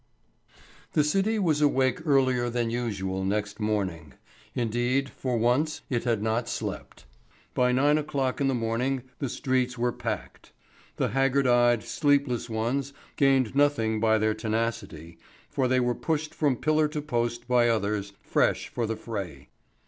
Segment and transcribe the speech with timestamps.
[0.93, 4.15] The City was awake earlier than usual next morning;
[4.55, 7.05] indeed, for once, it had not slept.
[7.53, 10.53] By nine o'clock in the morning the streets were packed.
[10.95, 15.19] The haggard eyed, sleepless ones gained nothing by their tenacity,
[15.51, 19.49] for they were pushed from pillar to post by others, fresh for the fray.